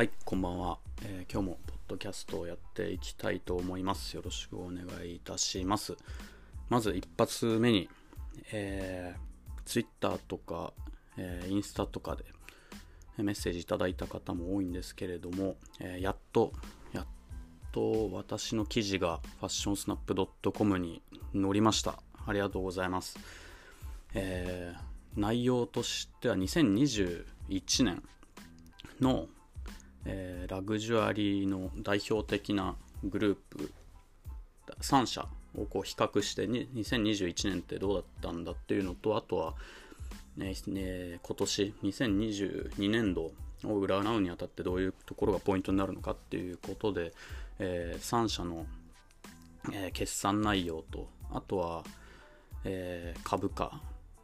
[0.00, 4.16] はい、こんばんは、えー今日もポッドキャストをやっていきたいと思います。
[4.16, 5.94] よろしくお願いいたします。
[6.70, 7.90] まず一発目に、
[8.50, 10.72] えー、Twitter とか、
[11.18, 12.24] えーインスタとかで
[13.18, 16.54] メッセージいただいた方も多いんですけれども、えーやっと、
[16.94, 17.06] やっ
[17.70, 20.14] と私の記事がファッションスナップ
[20.50, 21.02] .com に
[21.34, 22.02] 載りました。
[22.26, 23.18] ありがとうございます。
[24.14, 28.02] えー内容としては2021年
[29.00, 29.26] の、
[30.04, 33.72] えーラグジュアリーの代表的なグループ
[34.80, 39.54] 3社をこう比較してに2021年ってどうだったんだっていうのとあとは、
[40.36, 43.32] ねね今年2022年度を
[43.64, 47.12] 占うにあたってどういうところがポイントになるのかっていうことで、
[47.58, 48.66] え3社の、
[49.72, 51.84] えー決算内容とあとは、
[52.64, 53.80] えー株価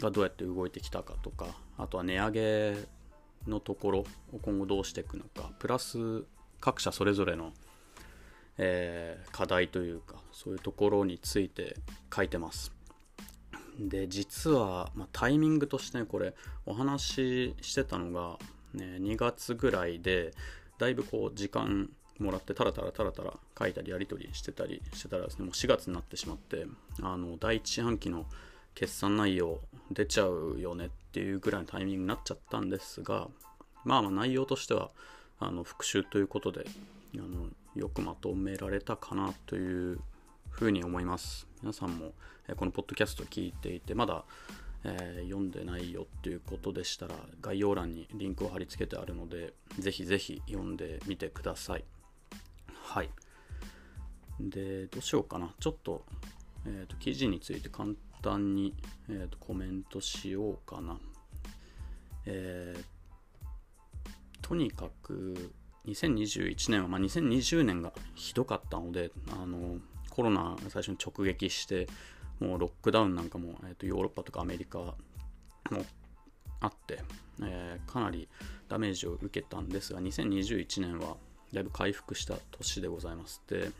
[0.00, 1.46] がどうやって動いてきたかとか
[1.76, 2.74] あとは値上げ
[3.46, 4.06] のところを
[4.42, 6.24] 今後どうしていくのかプラス
[6.60, 7.52] 各社それぞれの、
[8.58, 11.76] えー課題というかそういうところについて
[12.14, 12.72] 書いてます。
[13.78, 16.34] で実は、まあ、タイミングとしてねこれ
[16.66, 18.38] お話ししてたのが、
[18.74, 20.32] ね、2月ぐらいで
[20.78, 26.66] だいぶこう時間もらってタラタラタラタラ書いたりやり取りしてたりしてたらですねもう4月になってしまって
[27.00, 28.26] あの第一四半期の
[28.78, 29.58] 決算内容
[29.90, 33.26] 出ちゃうよねっていうぐらいのタイミングになっちゃったんですが
[33.82, 34.90] まあまあ内容としては
[35.40, 36.64] あの復習ということで
[37.16, 39.98] あのよくまとめられたかなという
[40.50, 41.48] ふうに思います。
[41.60, 42.12] 皆さんも
[42.46, 44.24] えこのポッドキャスト聞いていてまだ、
[44.84, 51.84] えー読んでないよっていうことでしたら概要欄にリンクを貼り付けてあるのでぜひぜひ読んでみてください。
[52.84, 53.10] はい。
[54.38, 55.52] でどうしようかな。
[55.58, 56.04] ちょっと,、
[56.64, 57.90] えーと記事について簡
[58.22, 58.74] 単に、
[59.08, 60.98] えーとコメントしようかな。
[62.26, 62.98] えー
[64.40, 65.52] とにかく
[65.86, 69.76] 2021年は、まあ、2020年がひどかったのであの
[70.10, 71.86] コロナが最初に直撃して
[72.40, 74.94] もうロックダウンなんかも、えー、とヨーロッパとかアメリカも
[76.60, 77.02] あって、
[77.42, 78.28] えーかなり
[78.68, 81.16] ダメージを受けたんですが2021年は
[81.52, 83.70] だいぶ回復した年でございますで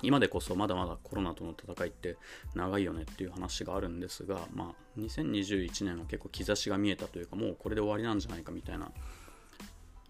[0.00, 2.16] 今でこそまだまだコロナとの戦いって
[2.54, 8.90] 長いよねっていう話があるんですが、まあ、2021年は結構兆しが見えたというかもうこれで終わりなんじゃないかみたいな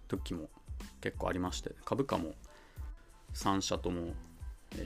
[0.09, 0.49] 時も
[1.01, 2.35] 結構ありまして株価も
[3.35, 4.15] 3社とも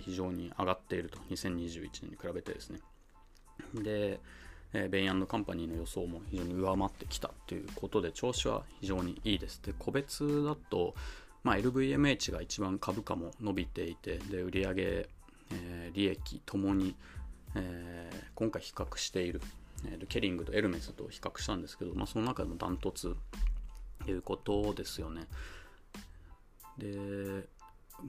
[0.05, 2.81] 非常に上がっていると2021年に比べてですね。
[3.75, 4.21] で、
[4.73, 9.63] ベインカンパニーの予想も非常に上回ってきたということで調子は非常にいいです。
[9.63, 10.95] で個別だと、
[11.47, 14.75] まあ、LVMH が一番株価も伸びていてで売上、
[15.53, 16.97] えー利益ともに、
[17.55, 19.41] えー今回比較している、
[19.87, 23.15] えーケリングとエルメスと比較したんですけど、まあ、その中でもダントツ
[24.05, 25.23] ということですよね。
[26.79, 27.49] で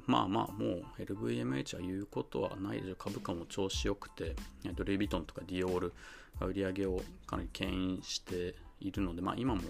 [0.08, 5.94] まあまあもう LVMH は言うことはないでしょ株価も調子よくてえっとルイ・ヴィトンとかディオール
[6.40, 9.62] が売り上げをかなり牽引しているのでまあ今も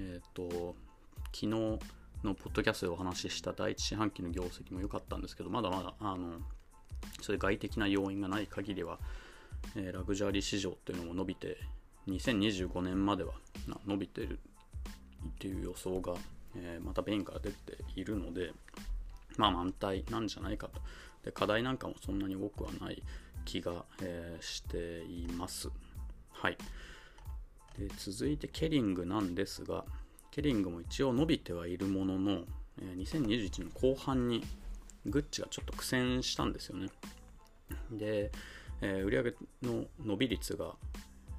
[0.00, 0.74] えっと
[1.32, 1.78] 昨日
[2.24, 6.40] のポッドキャストでお話しした第一四半期の業績も良かったんですけどまだまだあの
[7.20, 8.98] そういう外的な要因がない限りは、
[9.76, 11.56] えーラグジュアリー市場っていうのも伸びて
[12.08, 13.32] 2025年までは
[13.86, 14.38] 伸びてる
[15.26, 16.14] っていう予想が、
[16.56, 18.52] えーまたベインから出ているので
[19.36, 20.80] まあ満体なんじゃないかと。
[21.24, 23.02] で課題なんかもそんなに多くはない
[23.44, 25.70] 気が、えーしています。
[26.30, 26.58] はい。
[27.78, 29.84] で続いてケリングなんですが
[30.38, 32.42] ケリングも一応伸びてはいるものの、
[32.80, 34.44] え2021年後半に
[35.04, 36.90] グッチがちょっと苦戦したんですよね。
[37.90, 38.30] で、
[38.80, 39.34] えー売上
[39.68, 40.76] の伸び率が、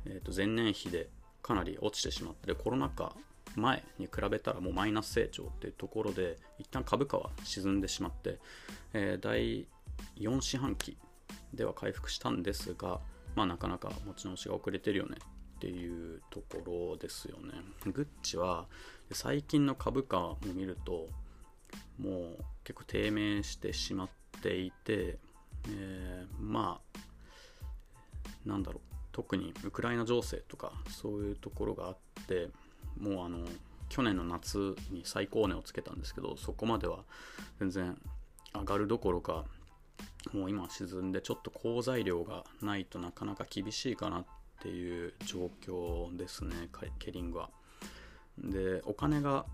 [0.04, 1.08] えーと前年比で
[1.42, 3.16] かなり落ちてしまってコロナ禍
[3.56, 8.38] 前に比べたらもうマイナス成長っていうところで一旦株価は沈んでしまって、
[8.92, 9.66] えー第
[10.18, 10.98] 4四半期
[11.54, 13.00] では回復したんですが、
[13.34, 15.16] まあ、なかなか持ち直しが遅れてるよね。
[15.60, 17.54] っていうところですよね。
[17.92, 18.68] グッチは
[19.12, 21.08] 最近の株価を見ると
[22.00, 24.10] もう結構低迷してしまっ
[24.42, 25.18] ていて、
[25.68, 27.00] えーまあ
[28.46, 31.98] なんだろう特にウクライナ情勢とかそういうところがあっ
[32.28, 32.48] て
[32.98, 33.40] もうあの
[33.90, 37.00] 去年の夏に最高値をつけたんですけどそこまでは
[37.60, 37.98] 全然
[38.54, 39.44] 上がるどころか
[40.32, 44.26] もう今沈んでちょっと好材料がないとなかなか厳しいかなっ
[44.60, 46.56] っていう状況ですね
[47.00, 47.50] ケリングは。
[48.38, 49.46] でお金が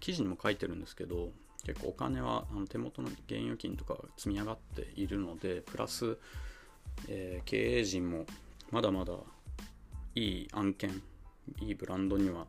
[0.00, 1.30] 記事にも書いてるんですけど
[1.64, 6.16] 結構お金はあの手元の現預金とか積み上がっているのでプラス、
[7.08, 8.26] えー経営陣も
[8.70, 9.12] まだまだ
[10.14, 11.02] いい案件
[11.60, 12.46] いいブランドには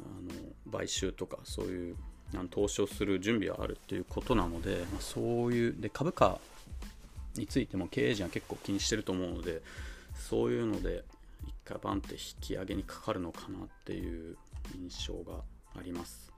[0.00, 1.96] あの買収とかそういう
[2.50, 6.38] 投資をする準備はあるっていうことなので、まあ、そういうで株価
[7.36, 9.62] についても経営陣は結構気にしてると思うので
[10.14, 11.04] そういうので
[11.64, 14.36] 回バンって引き上げにかかるのかなっていう
[14.74, 15.40] 印象が
[15.76, 16.32] あります。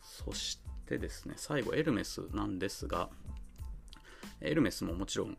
[0.00, 3.10] そしてですね最後エルメスなんですが
[4.40, 5.36] エルメスももちろん、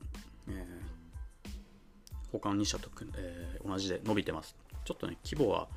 [0.47, 1.49] えー、
[2.31, 4.55] 他の2社と、えー、同じで伸びてます。
[4.85, 5.67] ちょっとね規模は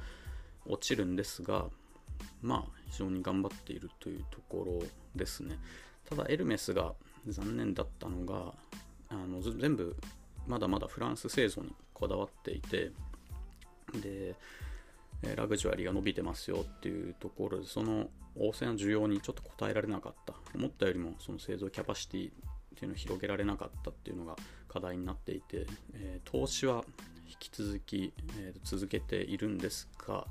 [0.66, 1.66] 落ちるんですが
[2.40, 5.58] まあ非常に頑張っているというところですね。
[6.08, 6.94] ただエルメスが
[7.26, 8.54] 残念だったのが
[9.08, 9.96] あの全部
[10.46, 12.90] まだまだフランス製造にこだわっていて
[14.00, 14.34] で
[15.36, 20.34] ラグジュアリーが伸びてますよっていうところでその旺盛な需要にちょっと応えられなかった。
[20.54, 22.32] 思ったよりもその製造キャパシティっ
[22.76, 24.36] ていうのを広げられなかったっていうのが
[24.68, 26.84] 課題になっていて、えー、投資は
[27.28, 30.26] 引き続き、えー、続けているんですが、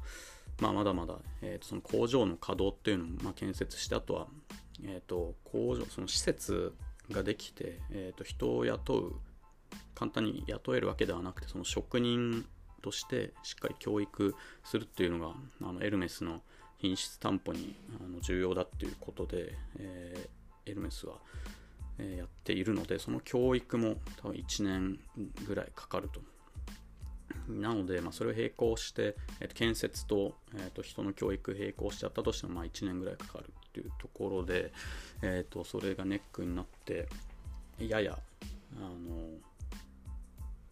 [0.59, 4.27] まあ、まだまだ、えー、とその工場の稼働っていうのも、ま、建設してあとは、
[4.83, 6.74] えー、と工場その施設
[7.09, 9.15] ができて、えー、と人を雇う
[9.95, 12.45] 簡単に雇えるわけではなくてその職人
[12.81, 16.42] としてしっかり教育するっていうのがあのエルメスの
[16.78, 21.16] 品質担保にあの重要だっていうことで、えー、エルメスは、
[22.00, 25.00] え、やっているのでその教育も多分1年
[25.48, 26.22] ぐらいかかると。
[27.48, 34.74] なので、まあ、それを並行して、えー、と建設と,、えー、と人の教育並行しちゃったとしても、まあ、1年ぐらいかかるっていうところで、
[35.22, 37.07] えー、とそれがネックになって
[37.80, 38.18] やや
[38.78, 39.38] あの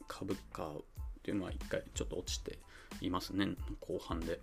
[0.08, 0.74] 株価
[1.20, 2.58] っていうのは1回ちょっと落ちて
[3.02, 3.48] いますね
[3.80, 4.40] 後半で。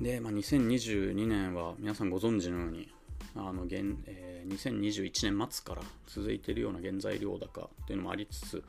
[0.00, 2.88] で、まあ、2022年は皆さんご存知のように
[3.34, 8.64] あの現、えー、2021年末から続いているような原材料高っていうのもありつつ、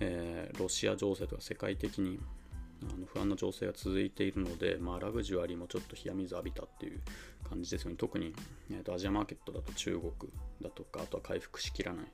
[0.00, 2.20] えー、ロシア情勢とか世界的に
[2.82, 7.00] あの不安な情勢が続いているので、まあ、ラグジュアリーもちょっと冷や水浴びたっていう
[7.48, 8.32] 感じですよね特に、
[8.70, 10.12] えーと、アジアマーケットだと中国
[10.62, 12.06] だとかあとは回復しきらない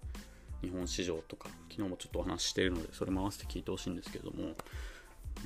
[0.65, 4.55] 日本市場とか昨日もちょっとお話ししているのでそれも合わせて聞いてほしいんですけども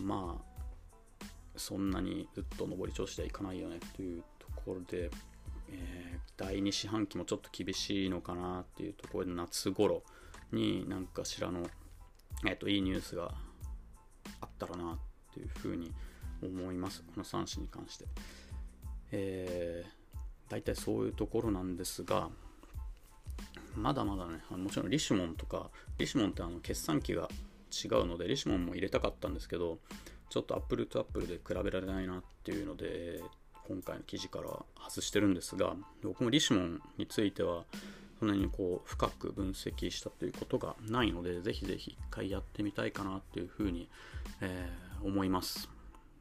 [0.01, 0.59] まあ
[1.57, 5.11] そんなにずっと上り調子ではいかないよねというところで、
[5.71, 10.03] えー、第2四半期もちょっと厳しいのかなっていうところで夏頃
[10.53, 11.67] に何かしらの、
[12.47, 13.35] えーと、いいニュースが
[14.41, 14.99] あったらなっ
[15.35, 15.93] ていうふうに
[16.43, 17.03] 思います。
[17.03, 18.07] この3紙に関して、
[19.11, 20.19] えー、
[20.49, 22.31] 大体そういうところなんですが
[23.79, 27.29] まだまだね、もちろんリシモンとか、リシモンってあの決算機が
[27.85, 29.79] 違うので、リシモンも入れたかったんですけど、
[30.31, 33.23] ちょっとアップルとアップルで比べられないなっていうので、
[33.67, 34.49] 今回の記事から
[34.89, 37.65] 外してるんですが、僕もリシモンについては、
[38.19, 43.89] そんなにこう深く分析したということがないので、ぜひぜひ一回やってみたいかなっていうふうに、
[44.41, 45.69] えー、思います。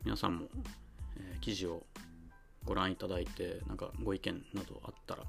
[0.04, 0.48] 皆さんも、
[1.18, 1.84] えー、記事を
[2.66, 5.24] ご覧いただいて、なんかご意見などあったら、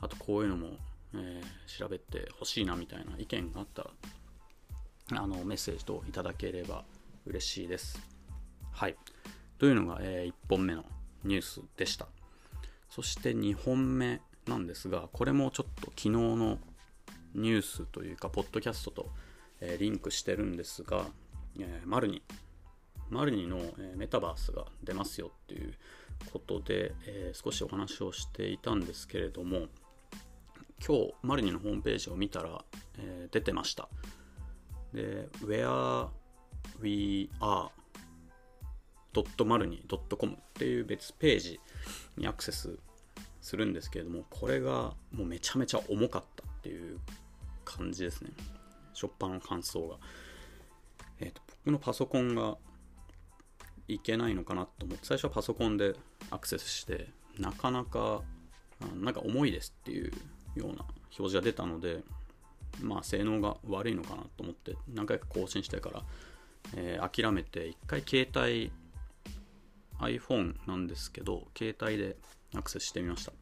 [0.00, 0.76] あとこういうのも
[1.14, 3.90] えー、調べてほしいなみたいな意見があったら
[5.22, 6.84] あのメッセージといただければ
[7.26, 8.00] 嬉しいです。
[8.72, 8.96] はい。
[9.58, 10.84] というのが、えー、1本目の
[11.24, 12.06] ニュースでした。
[12.88, 16.58] そして2本目なんですが、これもちょっと昨日の
[17.34, 19.10] ニュースというか、ポッドキャストと、
[19.60, 21.06] えー、リンクしてるんですが、
[21.58, 22.22] えー、マルニ、
[23.08, 25.74] マルニの、えー、メタバースが出ますよっていう
[26.32, 29.68] ことで、え、少しお話をしていたんですけれども、
[30.84, 32.64] 今日マリニのホームページを見たら、
[32.98, 33.88] えー、出てました。
[34.92, 36.08] で where
[36.80, 37.68] we are
[39.14, 41.60] .marni.com っていう別ページ
[42.16, 42.78] にアクセス
[43.40, 46.98] するんですけれどもこれがもうめちゃめちゃ重かったっていう
[47.64, 48.30] 感じですね。
[48.92, 49.96] しょっぱの感想が。
[51.20, 52.56] えっ、ー、と僕のパソコンが
[53.86, 55.94] いけないのかなと思って最初はパソコンで
[56.30, 57.08] アクセスして
[57.38, 58.22] なかなか
[59.00, 60.12] なんか重いですっていう
[60.56, 60.84] ような
[61.18, 62.02] 表示が出たので、
[62.80, 66.02] まあ、性能が悪いのかなと思って何回か更新してから、
[66.74, 68.72] えー、諦めて一回携帯
[70.00, 72.16] iPhone なんですけど携帯で
[72.54, 73.32] アクセスしてみました。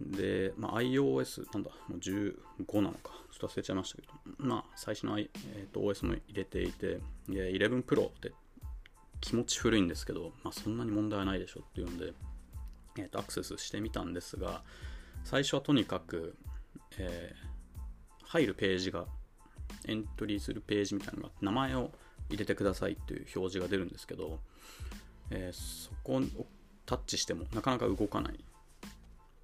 [0.00, 2.34] で、まあ、iOS なんだもう15
[2.76, 8.32] なのかちょっと忘れちゃいましたけどまあ最初の、えー、と OS も入れていて11 Pro って
[9.20, 12.12] 気持ち古いんですけど、まあ、そんなに問題はないでしょっていうので、
[12.98, 14.62] えー、とアクセスしてみたんですが、
[15.28, 16.38] 最初はとにかく、
[16.96, 19.04] えー、入るページが、
[19.86, 21.90] エントリーするページみたいなのが、名前を
[22.30, 24.40] 入れてくださいっていう表示が出るんですけど、
[25.30, 26.22] えー、そこを
[26.86, 28.42] タッチしてもなかなか動かない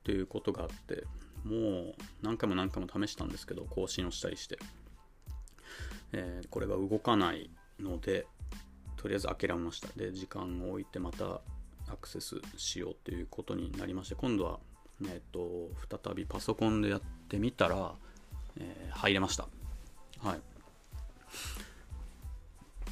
[0.04, 1.04] ということがあって、
[1.44, 4.58] もう何回も何回も試したんですけど、更新をしたりして、
[6.12, 8.26] えー、これが動かないので、
[8.96, 9.88] とりあえず諦めました。
[9.96, 11.42] で、時間を置いてまた
[11.88, 14.60] アクセスしようということになりまして今度は、
[15.02, 15.70] えーと、
[16.04, 17.94] 再びパソコンでやってみたら、
[18.58, 19.48] えー、入れました。
[20.20, 20.40] はい。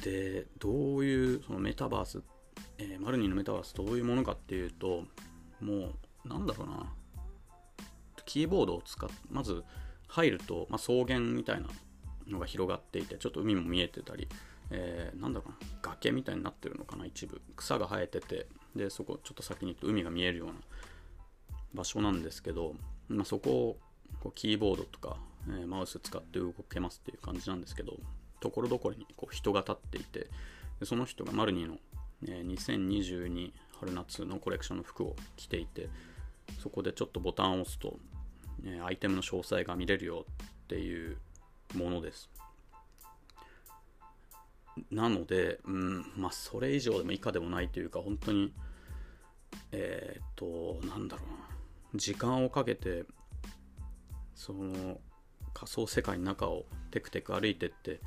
[0.03, 2.21] でどういうそのメタバース、
[2.77, 5.05] えー、マルニーのメタバースどういうものかっていうと
[5.61, 5.91] も
[6.25, 6.93] うなんだろうな。
[8.25, 9.63] キーボードを使ってまず
[10.07, 11.67] 入ると、まあ、草原みたいな
[12.27, 14.27] のが広がっていてちょっと海も見えてたり、
[14.71, 15.57] えー、なんだろうな。
[15.81, 17.41] 崖みたいになってるのかな一部。
[17.55, 20.53] 草が生えててでそこちょっと先に行くと海が見えるような
[21.73, 22.75] 場所なんですけど、
[23.07, 23.77] まあ、そこを
[24.21, 27.97] こうキーボードとか、えー、マウス使って動けますっていう感じなんですけど
[28.39, 30.27] ところどころにこう人が立っていて
[30.79, 31.77] でその人がマルニーの、
[32.27, 35.89] えー、2022春夏のコレクションの服を着ていて
[36.61, 37.97] そこでちょっとボタンを押すと、
[38.65, 41.17] えー、アイテムの詳細が見れるよっていう
[41.73, 42.29] ものです。
[44.91, 48.51] なので、うん、まあそれ以上でも以下でもないというか本当に
[49.71, 51.52] えー、っとなんだろうな。
[51.95, 53.05] 時間をかけて
[54.35, 54.99] その
[55.53, 58.01] 仮想世界の中をテクテク歩いてって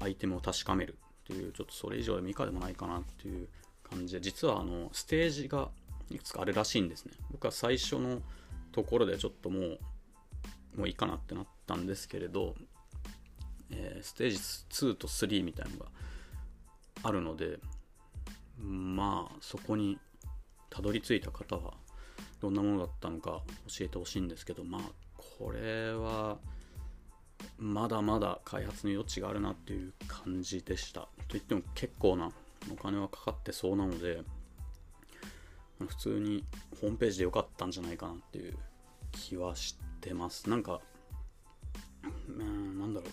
[0.00, 3.48] アイテムを確かめるっていうちょっとそれ以上でも以下でもないかなっていう
[3.88, 5.68] 感じで実はあのステージが
[6.10, 7.12] いくつかあるらしいんですね。
[7.30, 8.22] 僕は最初の
[8.72, 9.78] ところでちょっともう
[10.76, 12.54] もういいかなってなったんですけれど、
[13.70, 15.86] えー、ステージ2と3みたいなのが
[17.02, 17.58] あるので
[18.58, 19.98] まあそこに
[20.70, 21.74] たどり着いた方は
[22.40, 24.82] どんなものだったのか教えてほしいんですけどまあ
[25.16, 26.38] これは
[27.58, 31.08] まだまだ開発の余地があるなっていう感じでした。
[31.28, 32.30] といっても結構な
[32.72, 34.22] お金はかかってそうなので
[35.78, 36.44] 普通に
[36.80, 38.56] ホームページで良かったんじゃないかなっていう
[39.12, 40.48] 気はしてます。
[40.50, 40.80] なんか
[42.28, 43.10] うんなんだろう。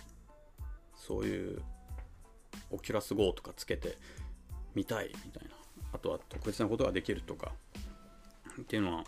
[0.95, 1.61] そういう
[2.71, 3.97] オキュラス GO とかつけて
[4.73, 5.55] 見たいみたいな。
[5.93, 7.51] あとは特別なことができるとか。
[8.61, 9.03] っていうのは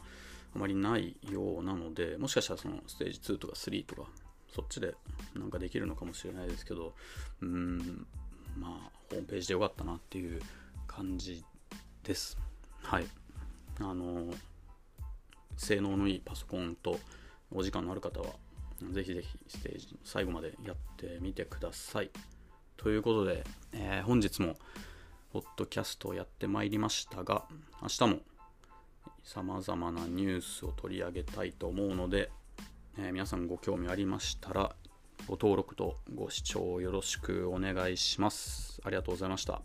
[0.56, 4.08] あまりないようなのでもしかしたらそのステージ2とか3とか
[4.54, 4.96] そっちで
[5.36, 6.94] なんかできるのかもしれないですけど
[7.42, 8.08] うん
[8.58, 10.42] まあホームページでよかったなっていう
[10.88, 11.44] 感じ
[12.04, 12.38] です。
[12.82, 13.06] はい。
[13.80, 14.34] あの
[15.56, 17.00] 性能のいいパソコンと
[17.52, 18.28] お時間のある方は
[18.92, 22.10] ぜひぜひステージ最後までやってみてください。
[22.78, 24.56] ということで、えー、本日も
[25.32, 27.46] ポッドキャストをやってまいりましたが
[27.82, 28.20] 明日も
[29.24, 32.32] さまざまなニュースを取り上げたいと思うので、
[32.98, 34.76] えー、皆さんご興味ありましたら
[35.28, 38.80] ご登録とご視聴よろしくお願いします。
[38.84, 39.62] ありがとうございました。